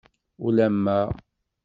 [0.47, 0.97] Ulamma.